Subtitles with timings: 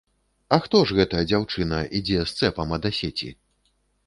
[0.55, 3.31] А хто ж гэта, дзяўчына, ідзе з цэпам ад асеці?